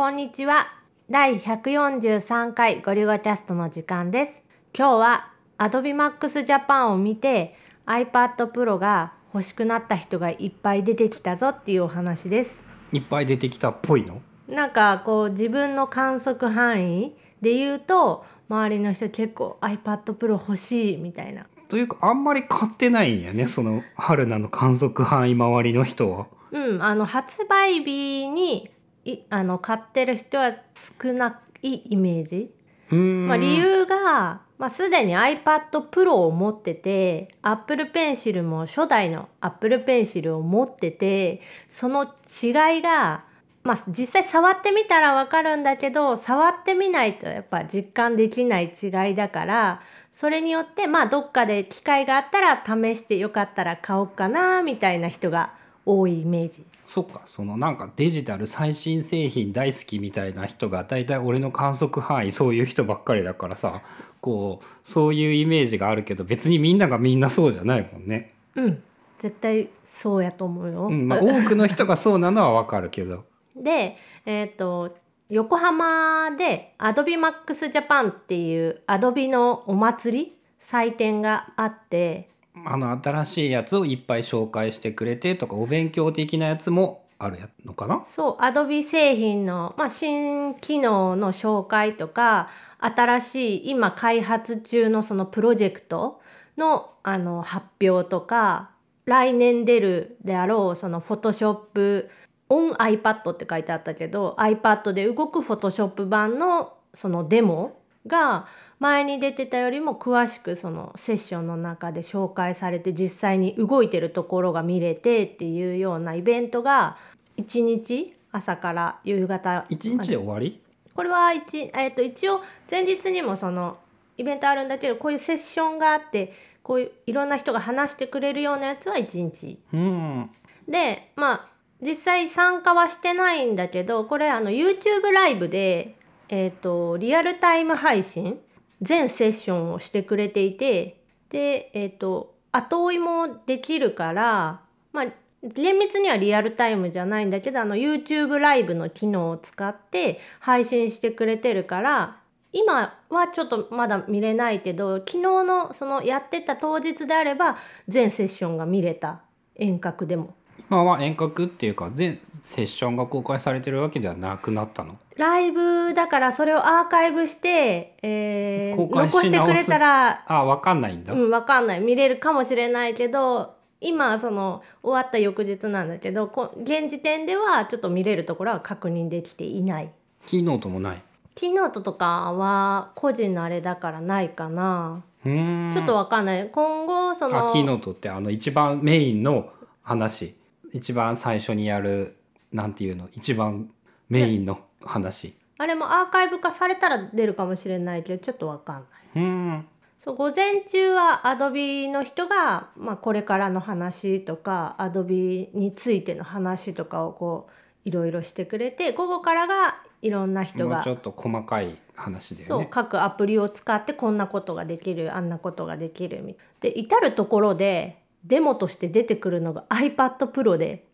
[0.00, 0.72] こんにちは。
[1.10, 4.42] 第143回ゴリゴキャストの時間です。
[4.74, 12.62] 今日は Adobe Max Japan を見て iPad Pro が欲しくなった人がいっぱい出てきたぞっていうお話です。
[12.94, 14.22] いっぱい出てきたっぽいの？
[14.48, 21.44] なんかこう自分の観測範囲で言うと周りの人結構 iPad Pro 欲しいみたいな。
[21.68, 26.26] というかあんまり買ってないんやねその春菜の観測範囲周りの人は。
[26.52, 28.70] うん、あの発売日に
[29.04, 30.54] いあの買ってる人は
[31.00, 32.50] 少ないイメージ。
[32.92, 43.24] まあ、理由が、まあ、すでに iPad Pro を持ってて Apple Pencil も初代の Apple Pencil を持っててその違いが、
[43.62, 55.54] まあ、実際触ってみたらわかるんだけど触ってみないとやっぱ実感できない違いだからそれによってまあどっかで機会があったら試してよかったら買おうかなみたいな人が
[55.98, 56.64] 多いイメージ。
[56.86, 63.82] そっかそのなんかデジタル最新製品大好きみたいな人が大体俺の観測範囲そういう人ばっかりだからさ
[64.20, 68.34] こうそういうイメージがあるけど別にみんながみんなそうじゃないもんね。
[68.56, 68.82] うん
[69.18, 70.86] 絶対そうやと思うよ。
[70.86, 73.24] うんまあ、多くの人がそうなのはわかるけど。
[73.54, 74.96] で、えっ、と
[75.28, 82.29] 横浜で AdobeMax Japan っていう Adobe のお祭り祭典があって
[82.64, 88.02] あの新しいやつをいっぱい紹介してくれてとかお勉強的なやつもあるのかな？
[88.06, 96.20] そう Adobe 製品の、まあ、新機能の紹介とか新しい今開発中のそのプロジェクト
[96.56, 98.70] のあの発表とか
[99.04, 102.08] 来年出るであろうその Photoshop
[102.48, 108.46] on iPad って書いてあったけど iPad で動く Photoshop 版のそのデモが
[108.78, 116.96] 前に出てたよりも詳しくそのセッションの中で紹介されて実際に動いてるところが見れてっていうようなイベントが
[117.36, 120.60] 1日朝から夕方一日で終わり？
[120.94, 122.40] これは一,、えー、と一応
[122.70, 123.78] 前日にもその
[124.16, 129.58] イベントあるんだけどこういうセッションがあってこういういろんな人が話してくれるようなやつは1日。
[129.72, 130.30] うん。
[130.68, 131.48] でまあ
[131.82, 135.96] 実際参加はしてないんだけどこれあの YouTube ライブで、
[136.32, 138.40] えー、とリアルタイム配信？
[138.80, 145.06] 全セッションをしてくれていてでえっ、と後追いもできるからまあ
[145.42, 152.16] 厳密にはリアルタイムじゃないんだけどあの YouTube ライブの機能を使って配信してくれてるから
[152.52, 159.20] 今はちょっとまだ見れないけど昨日のそのやってた当日であれば全セッションが見れた
[159.56, 160.34] 遠隔でも。
[160.70, 164.98] 今は遠隔っていうか全セッションが公開されてるわけではなくなったの？
[165.20, 171.80] ライブだからそれをアーカイブして、えー公開し残してくれたら、あわかんないんだ、うん、わかんない。
[171.80, 179.90] 見れるかもしれないけど今その終わった翌日なんだけどこ現時点ではちょっと見れるところは確認できていない。
[180.26, 181.02] キーノートもない。
[181.34, 185.02] キーノートとかは個人のあれだからないかな。
[185.22, 186.50] ちょっとわかんない。
[186.50, 189.50] 今後そのあキーノートってあの一番メインの
[189.82, 190.34] 話。
[190.72, 192.16] 一番最初にやる
[192.52, 193.08] なんていうの？
[193.12, 193.70] 一番
[194.08, 195.34] メインの話。
[195.58, 198.84] あれもアーカイブ化されたら出るかもしれないけどちょっとわかんない。
[199.16, 199.68] うーん。
[199.98, 207.48] そう午前中は Adobe の人が、まあ、これからの話とか Adobe についての話とかをこ
[207.84, 220.84] ういろいろしてくれて午後からがいろんな人がもうちょっと細かい話だそう各アプリを使ってこんなことができるあんなことができるみたいで至る所でデモとして出てくるのが iPad Pro で。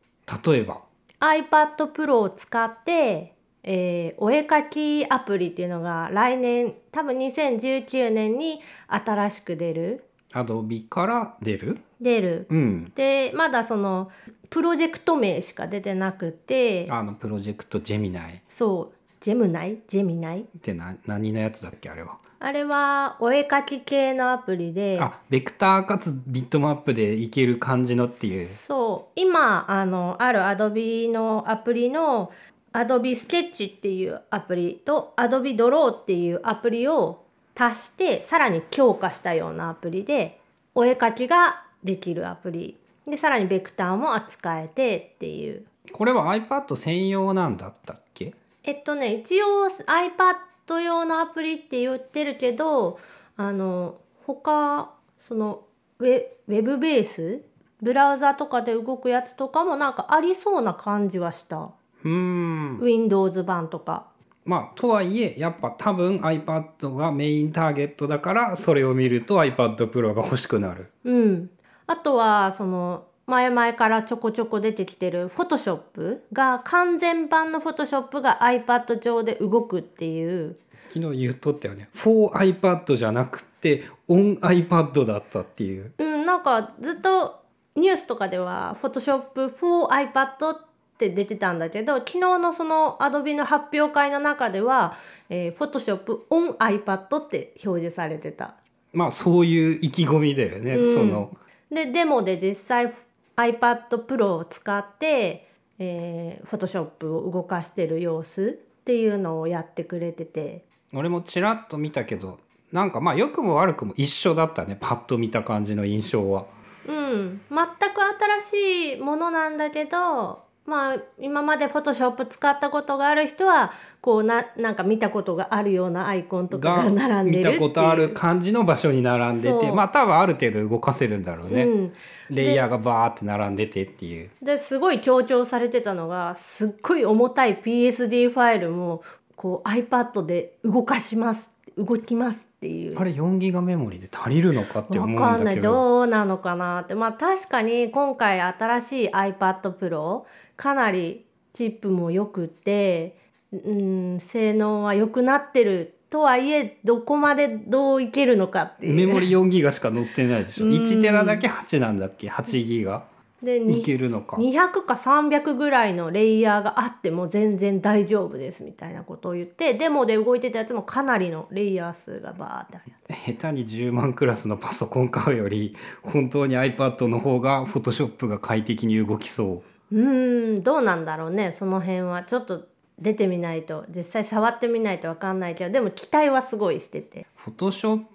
[0.44, 0.82] 例えば。
[1.20, 3.35] iPad Pro を使って、
[3.66, 10.04] えーお絵描きアプリっていうのが来年多分2019年に新しく出る。
[10.32, 11.78] Adobe から出る？
[12.00, 12.46] 出る。
[12.48, 12.92] うん。
[12.94, 14.10] でまだその
[14.50, 16.86] プロジェクト名しか出てなくて。
[16.90, 18.34] あの Project Gemini。
[18.34, 18.96] っそう。
[19.20, 20.44] Gemini？Gemini？
[20.62, 22.18] てな何のやつだっけあれは？
[22.38, 24.98] あれはお絵描き系のアプリで。
[25.00, 28.46] あベクターかつビットマップでいける感じのっていう。
[28.46, 29.12] そう。
[29.16, 32.30] 今あのある Adobe のアプリの
[32.76, 37.24] Adobe Sketch っていうアプリと Adobe Draw っていうアプリを
[37.54, 40.38] 足してさらに強化したようなアプリで
[40.74, 42.76] お絵描きができるアプリ。
[43.06, 45.64] でさらにベクターも扱えてっていう。
[45.92, 48.34] これは iPad 専用なんだったっけ？
[48.64, 52.98] えっとね一応 iPad 用のアプリって言ってるけど
[53.36, 53.96] あの
[54.26, 55.62] 他その
[56.00, 57.40] ウェウェブベース
[57.80, 61.70] ブラウザとかで動くやつとかもなんかありそうな感じはした
[62.06, 62.78] うーん。
[62.80, 64.06] Windows 版とか。
[64.44, 70.92] まあとはいえやっぱ多分 iPad がメインターゲットだからそれを見ると iPad Pro が欲しくなる。
[71.04, 71.50] うん。
[71.88, 80.56] あとはその前々からちょこちょこ出てきてる Photoshop が完全版の Photoshop が iPad 上で動くっていう。
[80.88, 81.88] 昨日言っとったよね。
[81.96, 85.92] 4iPad じゃなくて OnIPad だったっていう。
[85.98, 87.42] うんなんかずっと
[87.74, 94.96] ニュースとかでは Photoshop for iPad って出てたんだけど昨日のその Adobe の発表会の中では、
[95.28, 98.54] えー、Photoshop on iPad って表示されてた。
[98.94, 101.36] まあそういう意気込みだよね、うんその
[101.70, 102.94] でデモで実際
[103.36, 105.48] iPad Pro を使って、
[105.80, 110.64] えー、Photoshop を動かしてる様子っていうのをやってくれてて
[110.94, 112.38] 俺もちらっと見たけど
[112.70, 116.46] なんかまあ良くも悪くも一緒だったねパッと見た感じの印象は。
[116.86, 118.00] うん全く
[118.48, 131.92] 新しいものなんだけどまあ今まで Photoshop 使ったことがある人はこうななんか見たことがあるようなアイコンとかがが並んでる見たことある感じの場所に並んでてまあ多分ある程度動かせるんだろうね、うん、
[132.30, 134.30] レイヤーがバーって並んでてっていう。
[134.42, 139.02] ですごい強調されてたのがすっごい重たい PSD ファイルも
[139.36, 142.98] こう iPad で動かします動きますっていう。
[142.98, 145.72] あれ4ギガメモリで足りるのかって思うんんだけど。
[145.72, 146.94] どうなのかなって。
[146.94, 150.24] まあ確かに今回新しい iPad Pro
[150.56, 153.18] かなりチップも良くて
[153.52, 158.94] うん性能は良くなってるとはいえどこまでどういけるのかっていう。
[158.94, 160.66] メモリ4ギガしか載ってないでしょ。
[160.66, 160.72] うん。
[160.72, 163.04] 1テラだけ8なんだっけ？8ギガ。
[163.10, 164.36] いでにけるのか。
[164.36, 179.62] 200か300ぐらいのレイヤーがあっても全然大丈夫ですみたいなことを言ってデモで動いてたやつもかなりのレイヤー数がバーって下手に10万クラスのパソコン買うより本当に iPad の方が Photoshop が快適に動きそ
[179.92, 179.94] う。
[179.94, 181.52] ーんどうなんだろうね。
[181.52, 182.66] その辺はちょっと
[182.98, 187.26] 出てみないと実際触ってみないと分かんないけどでも期待はすごいしてて。
[187.46, 188.06] う Photoshop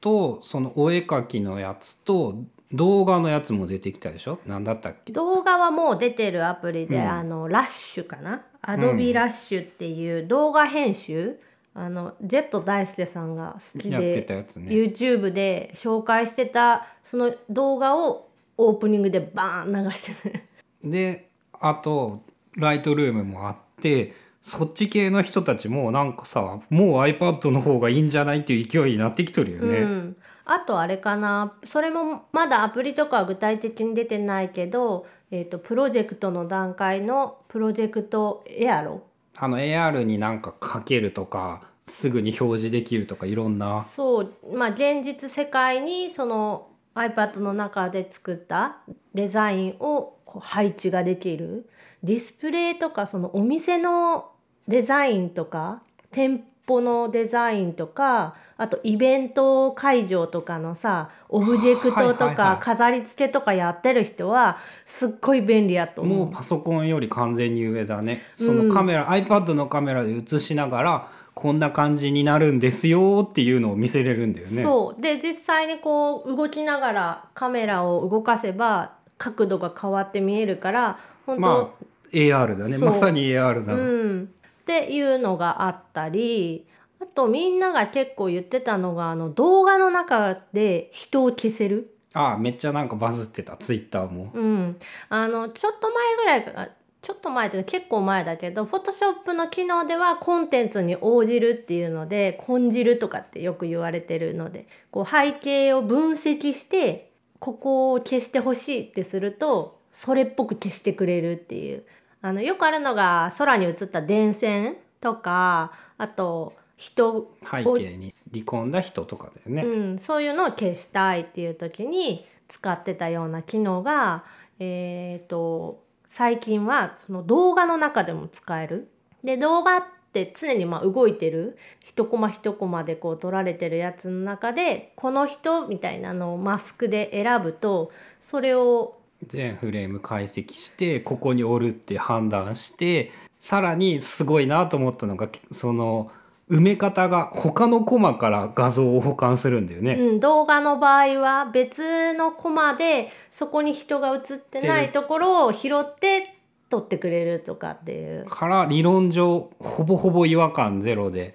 [0.00, 2.36] とそのお絵描きのやつと
[2.74, 4.40] 動画のやつも出てきたでしょ？
[4.46, 5.12] 何だったっけ？
[5.12, 7.10] 動画はもう出てるアプリで、うん。
[7.10, 11.38] あのラッシュかな？Adobe ラッシュっていう動画編集、
[11.74, 14.70] あのジェット大輔さんが好きやってでたやつね。
[14.70, 20.42] YouTube で紹介してたその動画をオープニングでバーン流してる
[20.84, 21.28] で
[21.60, 22.22] あと
[22.56, 28.40] ライトルームもあってそっち系の人たちもなんかさもう iPad の方がいいんじゃない？
[28.40, 31.54] っていう勢いになってきとるよね、うん、あとあれかな。
[31.64, 39.02] それもまだアプリとかは具体的に出てないけど、えー、とプロジェクトの段階のプロジェクトエアロ。
[39.36, 43.84] あの AR になんかかけるとかすぐに表示できるとかいろんな。
[43.96, 44.32] そう。
[44.54, 48.78] まあ現実世界にその iPad の中で作った
[49.14, 51.68] デザインをこう配置ができる。
[52.02, 54.30] ディスプレイとかそのお店の
[54.68, 66.18] デザインとか店舗のデザインとかあとイベント会場とかのさオブジェクトとかい飾り付けとかやってる人はすっごい便利やと思う。
[66.18, 68.22] もうパソコンより完全に上だね。
[68.40, 68.46] うん。
[68.46, 74.62] そのカメラ、iPad のカメラで映しながらこんな感じになるんですよっていうのを見せれるんだよね。
[74.62, 75.02] そう。
[75.02, 81.48] で実際にこう動きながらカメラを動かせば角度が変わって見えるから本当、ま
[81.80, 82.78] あ AR だね。
[82.78, 84.30] まさに AR だ、うん、
[84.64, 86.66] っていうのがあったり
[86.98, 94.30] あとみんなが結構言ってたのがあの動画の中で人を消せる、ああめっちゃなんかバズってた Twitter も。
[94.32, 94.76] うん、
[95.10, 96.70] あのちょっと前ぐらいから
[97.02, 111.84] ちょっと前というか結構前だけど Photoshop の機能ではコンテンツに応じるっていうので「根じる」とかってよく言われてるのでこう背景を分析してここを消してほしいってするとそれっぽく消してくれるっていう
[112.24, 124.24] あのよくあるのが空に映った電線とかあと人、背景に離婚だ人とかだよね、うん、そういうのを消したいっていう時に使ってたような機能が、
[124.58, 128.88] えー、と最近はその動画の中でも使える。
[129.22, 129.82] で動画っ
[130.14, 146.10] て常にまあ動いてる一コマ一コマでこう撮られてるやつの中でこの人みたいなのをマスクで選ぶとそれを全フレーム解析してここにおるって判断してさらにすごいなと思ったのがその
[146.50, 149.94] 埋め方が他のコマから画像を保管するんだよね。
[149.94, 156.34] うん、動画の場合は別のコマでそこに人が映ってないところを拾って
[156.68, 161.34] 撮ってくれるとかっていうから理論上ほぼほぼ違和感ゼロで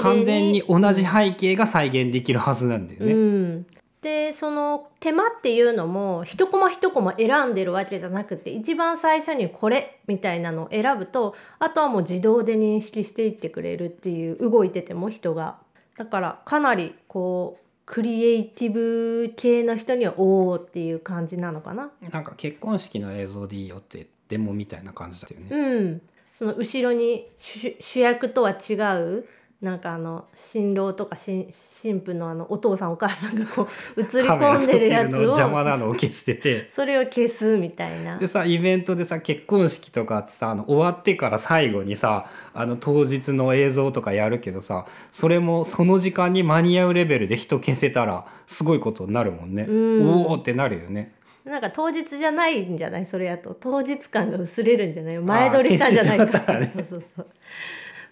[0.00, 3.12] 完全に同じ背景が再現できるはずなんだよね。
[3.12, 3.66] うん、
[4.02, 15.58] でその手間っていうのも一コマ一コマ選んでるわけじゃなくて一番最初にこれみたいなのを選ぶとあとはもう自動で認識していってくれるっていう動いてても人が。
[15.96, 21.90] だからかなりこうクリエイティブ系の人にはおおっていう感じなのかな。
[22.12, 25.48] なんか結婚式の映像でいいよってデモみたいな感じだよね。
[25.50, 29.26] うん、その後ろに主主役とは違う
[29.62, 36.68] なんかあの新郎とか新新婦のあのお父さんお母さんがこう 映り込んでるやつを邪魔なのを消してて。
[36.72, 38.28] それを消すみたいなで。
[38.28, 49.66] さイベントでさ結婚式とかってさあの終わってから最後にさあの当日の映像とかやるけどさそれもその時間に間に合うレベルで人消せたらすごいことになるもんね。
[49.68, 51.14] うんおおってなるよね。
[51.44, 53.06] なんか当日じゃないんじゃない？
[53.06, 55.18] それやと当日感が薄れるんじゃない？
[55.18, 57.26] 前撮りしたんじゃないかね そうそうそう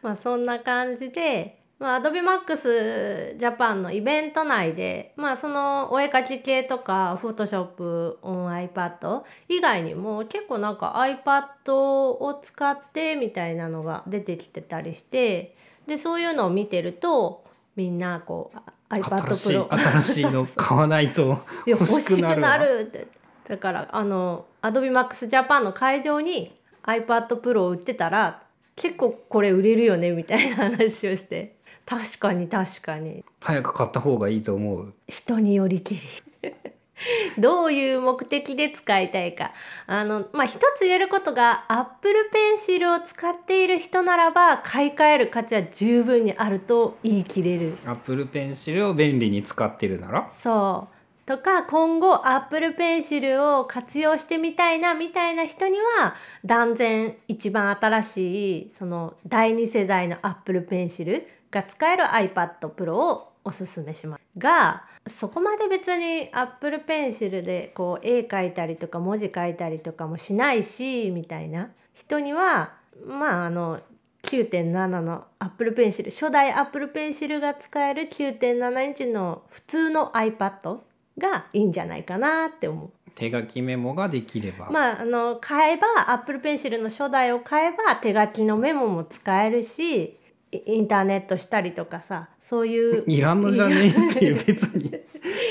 [0.02, 15.54] まあそんな感じでまあ、AdobeMax Japan のイベント内で、まあ、そのお絵描き系とか Photoshop on iPad 以外にも結構なんか iPad を使ってみたいなのが出てきてたりして
[15.86, 17.44] でそういうのを見てると
[17.76, 23.08] みんなこうあ iPad Pro 新しいの買わないと 欲しくなるなるって。
[23.48, 28.42] だからあの AdobeMax Japan の会場に iPad Pro を売ってたら
[28.76, 31.56] 結構これ売れるよねみたいな話をして。
[31.86, 33.24] 確かに確かに。
[33.40, 34.94] 早く買った方がいいと思う。
[35.08, 36.00] 人によりきり。
[37.38, 39.52] どういう目的で使いたいか。
[39.86, 42.14] あのまあ一つ言えることが Apple
[42.58, 47.76] Pencil を使っている人ならば買い替える価値は十分にあると言い切れる。
[47.84, 50.28] Apple Pencil を便利に使ってるなら？
[50.32, 50.95] そう
[51.26, 56.14] とか今後 Apple Pencil を活用してみたいなみたいな人には
[56.44, 64.20] 断然一番新しいその第2世代の Apple Pencil が使える iPad Pro をおすすめします。
[64.38, 73.80] がそこまで別に Apple Pencil でこう絵描いたりとか文字書いたりとかもしないしみたいな人にはまああの
[74.22, 80.78] 9.7の Apple Pencil 初代 Apple Pencil が使える9.7インチの普通の iPad
[81.18, 82.90] がいいんじゃないかなって思う。
[83.14, 90.18] 手書きメモができれば、まああの買えば Apple Pencil の初代を買えば手書きのメモも使えるし
[90.52, 93.86] イインターネットしたりとかさそういう いらんのじゃね？
[93.86, 94.92] えっていう別に。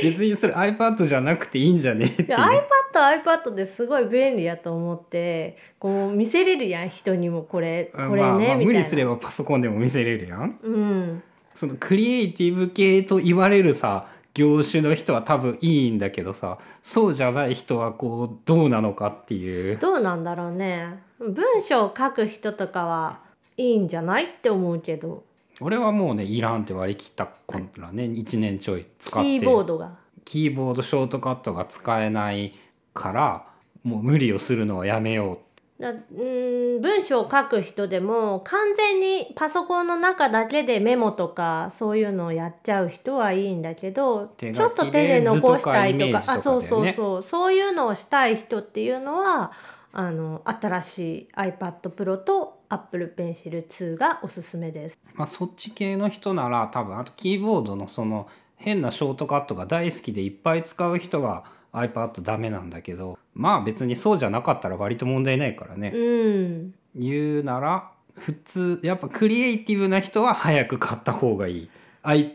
[0.03, 2.05] 別にそれ iPad じゃなくていいんじゃね？
[2.05, 2.51] えっていういや iPad
[3.00, 8.57] は iPad ですごい便利やと思ってこう見せれるやん人にもこれこれね、まあ。
[8.57, 10.60] 無理すればパソコンでも見せれるやん。
[10.62, 11.24] うん。
[11.55, 19.77] そのクリエイティブ系と言われるさ業種の人は多分いいんだけどさそうじゃない人はこうどうなのかっていう。
[19.80, 21.01] どうなんだろうね。
[21.20, 23.20] 文章を書く人とかは
[23.58, 25.24] いいんじゃないって思うけど。
[25.62, 28.04] 俺はもうねいらんって割り切ったからね。
[28.04, 29.39] 1年ちょい使って。
[29.39, 29.98] キーボードが。
[30.25, 32.54] キーボードショートカットが使えない
[32.94, 33.48] から
[33.84, 35.39] もう無理をするのはやめよ
[35.79, 49.51] だうん文章を書く人でも完全にパソコンの中だけでメモとかそういうのをやっちゃう人はいいんだけどちょっと手で残したいとか図とかイメージとかあそうそうそうそういうのをしたい人っていうのは
[49.91, 55.00] あの新しい iPad Pro と Apple Pencil 2がおすすめです。
[55.13, 58.27] う、まあ、そっち系の人なら多分あとキーボードのその
[58.58, 66.74] 変なショートカットが大好きでいっぱい使う人は iPad ダメなんだけどまあ別にそうじゃなかったら割と問題ないからね、うん。
[66.96, 71.70] 言うなら普通やっぱクリエイティブな人は早く買った方がいい。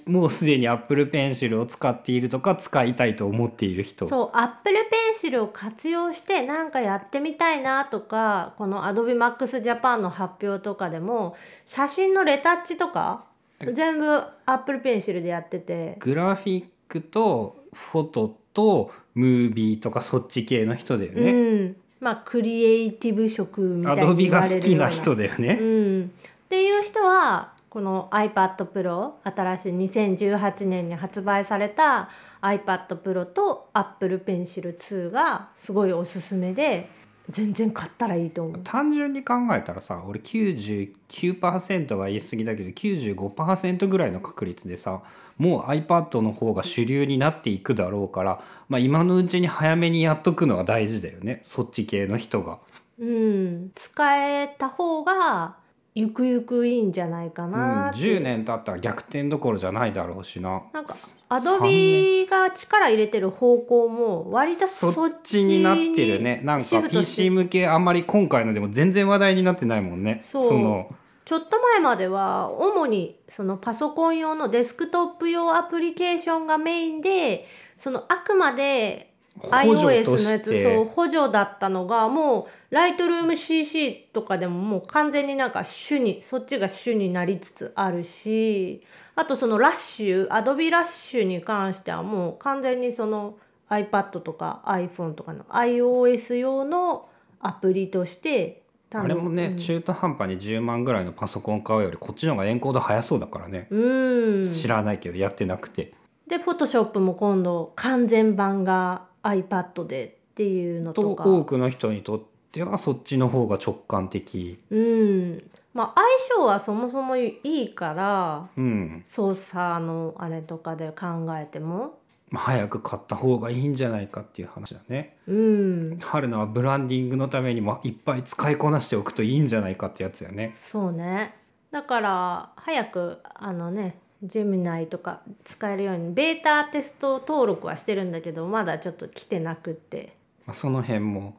[0.04, 4.08] もうすでに Apple Pencil を使っているとか使いたいと思っている人。
[4.08, 4.76] そう Apple
[5.22, 13.24] Pencil を活用してなんかやってみたいなとかこの AdobeMax Japan の発表とかでも写真のレタッチとか
[13.72, 15.96] 全部 Apple Pencil でやってて。
[16.00, 21.32] グラフィックとフォトとムービーとかそっち系の人だようね。
[21.32, 25.58] んまあクリエイティブ職みたいに Adobe 言わが好きな人だよね。
[25.60, 26.10] うん、
[26.46, 32.08] っていう人はこの iPad Pro 新しい2018年に発売された
[32.42, 36.88] iPad Pro と Apple Pencil 2がすごいおすすめで
[37.30, 38.60] 全然買ったらいいと思う。
[38.64, 45.02] 単純に考えたらさ俺99%は言い過ぎだけど95%ぐらいの確率でさ
[45.38, 52.58] もう iPad の方が主流になっていくだろうから、まあ、今のうちに早めにやっとくのは大事だよねそっち系の人が。
[52.98, 55.56] うん、使えた方が
[56.00, 58.00] ゆくゆくいいんじゃないかうん、なって。
[58.00, 60.62] いう10年経ったら逆転どころじゃないだろうしな。
[60.72, 60.94] なんか
[61.28, 66.40] 3年 Adobe が力入れてる方向も割とそそっっちちになってるね。
[66.42, 70.22] なんか PC 向けあんまり今回のでも全然話題になってないもんね。
[70.24, 70.58] そう。
[70.58, 70.94] の。
[71.26, 88.82] ちょっと前までは主にそのパソコン用のデスクトップ用アプリケーションがメインでそのあくまで iOS とのやつそう補助だったのがもうライトルーム CC とかでももう完全になんか主にそっちが主になりつつあるし
[89.14, 93.36] あとそのラッシュ Adobe ラッシュに関してはもう完全にその
[93.70, 97.08] iPad とか iPhone とかの iOS 用の
[97.40, 104.52] アプリとしてあれもね、うん中途半端に10万ぐらいのパソコン買うよりこっちの方がエンコード早そうだからね、うん。
[104.52, 105.94] 知らないけどやってなくて。
[106.26, 112.22] で Photoshop も今度完全版が iPad でっていうのととか多くの人にとっ
[112.52, 114.58] てはそっちの方が直感的。
[114.70, 121.98] うんまあ相性はそもそもいいからうん、操作のあれとかで考えても
[122.28, 125.16] まあ早く買った方がいいんじゃないかっていう話だね。
[125.26, 130.54] うん春菜はブランディングのためにもいっぱい使いこなしておくといいんじゃないかってやつやね。
[130.56, 131.36] そうね
[131.70, 140.14] だから早くあのねジェミナイとか使えるようにベータテスト登録はしてるんだけどまだちょっと来てなくって
[140.46, 141.36] まあ、その辺も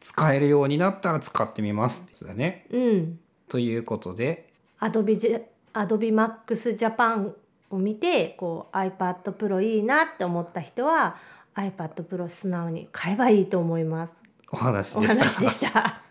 [0.00, 2.66] 使えるようになったら使ってみますってやつだね。
[2.70, 3.18] うん
[3.48, 7.32] ということで Adobe, ジェ Adobe Max Japan
[7.70, 11.16] を見てこう iPad Pro いいなって思った人は
[11.54, 14.14] iPad Pro 素直に買えばいいと思います。
[14.52, 15.24] お話おでした。
[15.24, 16.09] 話でした。